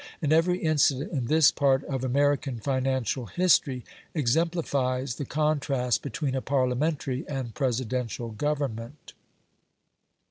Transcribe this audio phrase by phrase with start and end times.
[0.19, 3.85] And every incident in this part of American financial history
[4.15, 9.13] exemplifies the contrast between a Parliamentary and Presidential government.